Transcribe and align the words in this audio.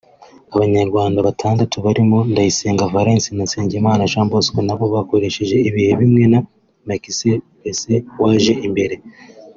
Abanyarwanda 0.55 1.19
batandatu 1.27 1.75
barimo 1.85 2.17
Ndayisenga 2.31 2.91
Valens 2.93 3.25
na 3.35 3.43
Nsengimana 3.47 4.09
Jean 4.11 4.27
Bosco 4.31 4.59
nabo 4.67 4.85
bakoresheje 4.95 5.55
ibihe 5.69 5.91
bimwe 5.99 6.23
na 6.33 6.39
Mekseb 6.87 7.39
Debesay 7.43 7.99
waje 8.21 8.53
imbere 8.67 8.95